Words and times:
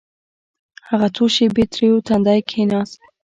هغه 0.89 1.07
څو 1.15 1.23
شېبې 1.35 1.63
تريو 1.71 1.97
تندى 2.07 2.37
کښېناست. 2.47 2.99